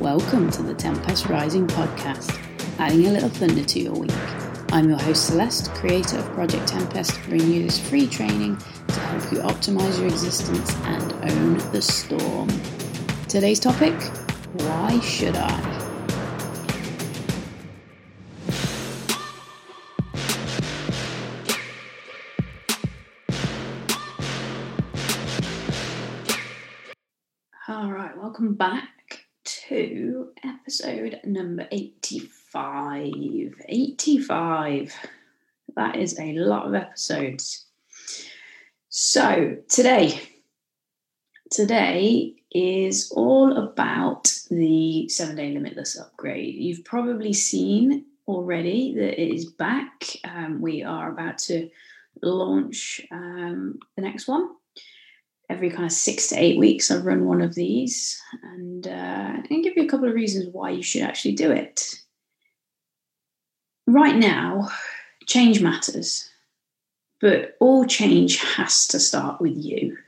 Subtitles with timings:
[0.00, 2.34] Welcome to the Tempest Rising podcast,
[2.78, 4.10] adding a little thunder to your week.
[4.72, 9.30] I'm your host Celeste, creator of Project Tempest, bringing you this free training to help
[9.30, 12.48] you optimize your existence and own the storm.
[13.28, 13.92] Today's topic
[14.54, 15.60] Why should I?
[27.68, 29.19] All right, welcome back
[29.70, 33.12] to episode number 85.
[33.68, 34.94] 85.
[35.76, 37.66] That is a lot of episodes.
[38.88, 40.20] So, today,
[41.52, 46.56] today is all about the seven day limitless upgrade.
[46.56, 50.04] You've probably seen already that it is back.
[50.24, 51.70] Um, we are about to
[52.22, 54.48] launch um, the next one
[55.50, 59.64] every kind of six to eight weeks, I run one of these and uh, and
[59.64, 62.00] give you a couple of reasons why you should actually do it.
[63.86, 64.68] Right now,
[65.26, 66.30] change matters,
[67.20, 69.98] but all change has to start with you.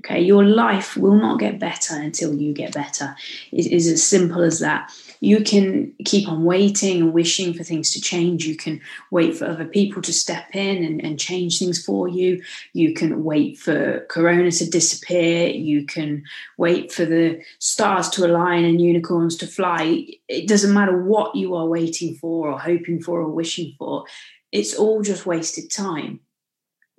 [0.00, 3.14] Okay, your life will not get better until you get better.
[3.52, 7.92] It is as simple as that you can keep on waiting and wishing for things
[7.92, 8.46] to change.
[8.46, 12.42] You can wait for other people to step in and, and change things for you.
[12.72, 15.48] You can wait for Corona to disappear.
[15.48, 16.24] You can
[16.56, 20.06] wait for the stars to align and unicorns to fly.
[20.28, 24.04] It doesn't matter what you are waiting for or hoping for or wishing for,
[24.52, 26.20] it's all just wasted time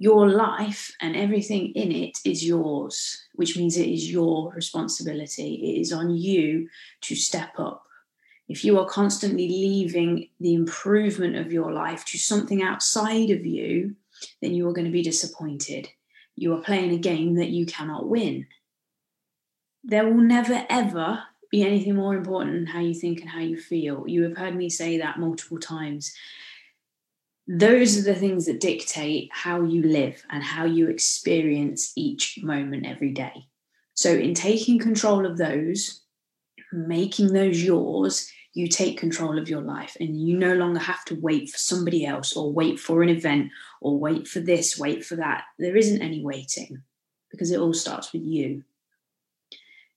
[0.01, 5.55] your life and everything in it is yours, which means it is your responsibility.
[5.55, 6.69] It is on you
[7.01, 7.83] to step up
[8.51, 13.95] if you are constantly leaving the improvement of your life to something outside of you,
[14.41, 15.87] then you are going to be disappointed.
[16.35, 18.47] You are playing a game that you cannot win.
[19.85, 23.57] There will never, ever be anything more important than how you think and how you
[23.57, 24.03] feel.
[24.05, 26.13] You have heard me say that multiple times.
[27.47, 32.85] Those are the things that dictate how you live and how you experience each moment
[32.85, 33.47] every day.
[33.93, 36.01] So, in taking control of those,
[36.71, 41.15] making those yours, you take control of your life and you no longer have to
[41.15, 43.49] wait for somebody else or wait for an event
[43.79, 45.43] or wait for this, wait for that.
[45.57, 46.81] There isn't any waiting
[47.29, 48.63] because it all starts with you.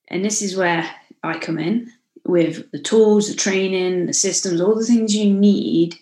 [0.09, 0.89] And this is where
[1.23, 1.91] I come in
[2.25, 5.97] with the tools, the training, the systems, all the things you need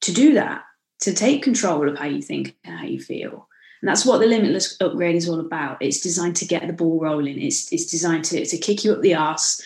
[0.00, 0.62] to do that,
[1.02, 3.48] to take control of how you think and how you feel.
[3.80, 5.78] And that's what the limitless upgrade is all about.
[5.80, 7.42] It's designed to get the ball rolling.
[7.42, 9.60] It's, it's designed to, to kick you up the arse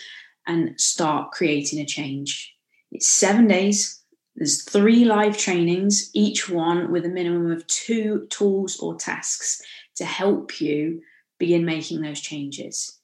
[0.47, 2.55] and start creating a change.
[2.91, 4.01] It's seven days.
[4.35, 9.61] There's three live trainings, each one with a minimum of two tools or tasks
[9.97, 11.01] to help you
[11.37, 12.99] begin making those changes.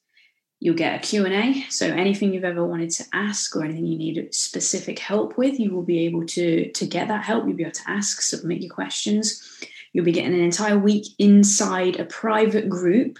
[0.64, 4.34] You'll get a Q&A, so anything you've ever wanted to ask or anything you need
[4.34, 7.44] specific help with, you will be able to, to get that help.
[7.44, 9.46] You'll be able to ask, submit your questions.
[9.92, 13.18] You'll be getting an entire week inside a private group.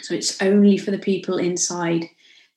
[0.00, 2.06] So it's only for the people inside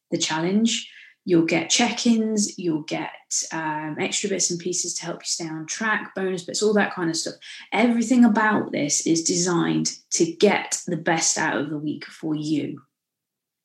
[0.10, 0.92] the challenge.
[1.24, 3.12] You'll get check ins, you'll get
[3.54, 6.96] um, extra bits and pieces to help you stay on track, bonus bits, all that
[6.96, 7.36] kind of stuff.
[7.72, 12.82] Everything about this is designed to get the best out of the week for you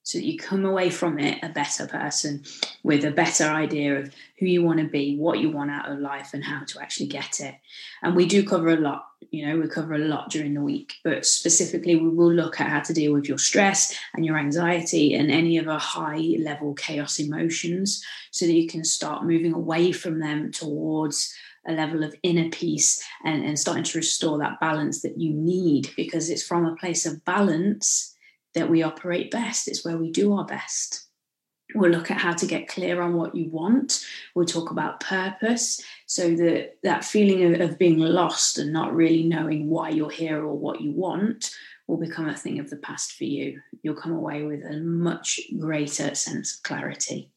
[0.04, 2.44] so that you come away from it a better person
[2.82, 5.98] with a better idea of who you want to be, what you want out of
[5.98, 7.54] life, and how to actually get it.
[8.02, 10.96] And we do cover a lot, you know, we cover a lot during the week,
[11.04, 15.14] but specifically, we will look at how to deal with your stress and your anxiety
[15.14, 20.20] and any other high level chaos emotions so that you can start moving away from
[20.20, 21.34] them towards
[21.66, 25.90] a level of inner peace and, and starting to restore that balance that you need
[25.96, 28.13] because it's from a place of balance
[28.54, 29.68] that we operate best.
[29.68, 31.06] It's where we do our best.
[31.74, 34.04] We'll look at how to get clear on what you want.
[34.34, 39.24] We'll talk about purpose so that that feeling of, of being lost and not really
[39.24, 41.50] knowing why you're here or what you want
[41.86, 43.60] will become a thing of the past for you.
[43.82, 47.30] You'll come away with a much greater sense of clarity.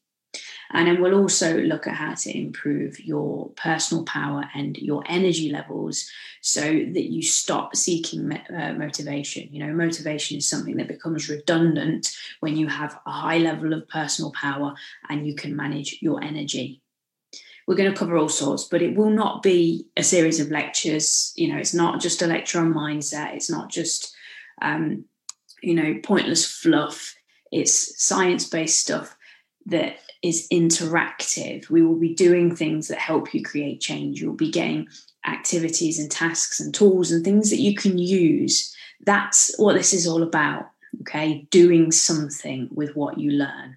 [0.70, 5.50] And then we'll also look at how to improve your personal power and your energy
[5.50, 6.08] levels
[6.42, 9.48] so that you stop seeking uh, motivation.
[9.50, 13.88] You know, motivation is something that becomes redundant when you have a high level of
[13.88, 14.74] personal power
[15.08, 16.82] and you can manage your energy.
[17.66, 21.32] We're going to cover all sorts, but it will not be a series of lectures.
[21.36, 24.14] You know, it's not just a lecture on mindset, it's not just,
[24.60, 25.04] um,
[25.62, 27.14] you know, pointless fluff.
[27.50, 29.17] It's science based stuff
[29.68, 31.70] that is interactive.
[31.70, 34.20] We will be doing things that help you create change.
[34.20, 34.88] You'll be getting
[35.26, 38.74] activities and tasks and tools and things that you can use.
[39.04, 40.70] That's what this is all about.
[41.02, 43.76] Okay, doing something with what you learn.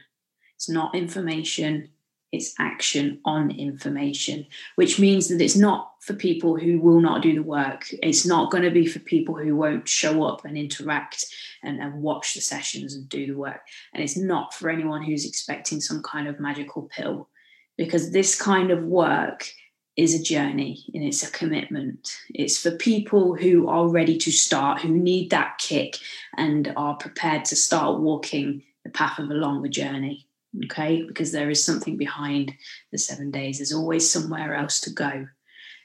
[0.55, 1.89] It's not information,
[2.31, 4.45] it's action on information,
[4.75, 7.85] which means that it's not for people who will not do the work.
[8.01, 11.25] It's not going to be for people who won't show up and interact
[11.61, 13.61] and, and watch the sessions and do the work.
[13.93, 17.29] And it's not for anyone who's expecting some kind of magical pill,
[17.77, 19.51] because this kind of work
[19.97, 22.17] is a journey and it's a commitment.
[22.29, 25.97] It's for people who are ready to start, who need that kick
[26.37, 30.27] and are prepared to start walking the path of a longer journey
[30.65, 31.03] okay?
[31.03, 32.53] Because there is something behind
[32.91, 33.57] the seven days.
[33.57, 35.27] There's always somewhere else to go.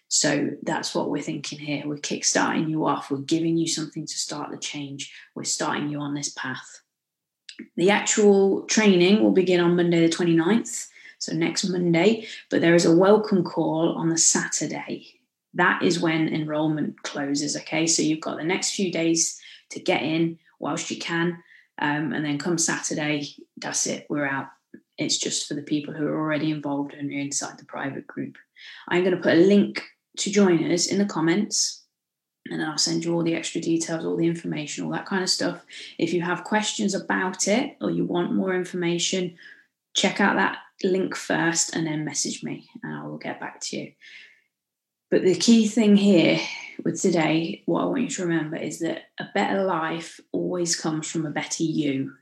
[0.09, 1.83] So that's what we're thinking here.
[1.85, 3.11] We're kickstarting you off.
[3.11, 5.13] We're giving you something to start the change.
[5.35, 6.83] We're starting you on this path.
[7.77, 12.85] The actual training will begin on monday the 29th so next monday but there is
[12.85, 15.07] a welcome call on the saturday.
[15.55, 17.87] That is when enrollment closes okay?
[17.87, 19.41] So you've got the next few days
[19.71, 21.43] to get in whilst you can
[21.79, 23.27] um, and then come saturday
[23.57, 24.49] that's it we're out
[24.99, 28.37] it's just for the people who are already involved and are inside the private group.
[28.89, 29.83] I'm going to put a link
[30.19, 31.85] to join us in the comments
[32.49, 35.23] and then I'll send you all the extra details, all the information, all that kind
[35.23, 35.65] of stuff.
[35.99, 39.37] If you have questions about it or you want more information,
[39.95, 43.77] check out that link first and then message me and I will get back to
[43.77, 43.93] you.
[45.11, 46.39] But the key thing here
[46.85, 51.11] with today, what I want you to remember is that a better life always comes
[51.11, 52.13] from a better you.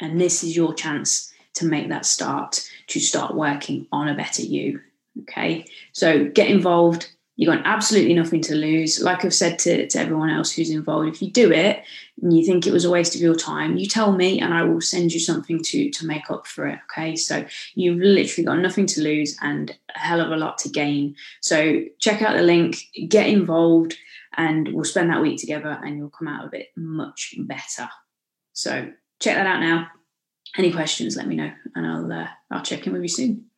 [0.00, 4.42] And this is your chance to make that start to start working on a better
[4.42, 4.80] you.
[5.22, 7.10] Okay, so get involved.
[7.36, 9.00] You've got absolutely nothing to lose.
[9.00, 11.82] Like I've said to, to everyone else who's involved, if you do it
[12.20, 14.62] and you think it was a waste of your time, you tell me and I
[14.62, 16.78] will send you something to, to make up for it.
[16.90, 20.68] Okay, so you've literally got nothing to lose and a hell of a lot to
[20.68, 21.16] gain.
[21.40, 22.76] So check out the link,
[23.08, 23.96] get involved,
[24.36, 27.88] and we'll spend that week together and you'll come out of it much better.
[28.52, 29.88] So check that out now
[30.56, 33.49] any questions, let me know and I'll uh, I'll check in with you soon.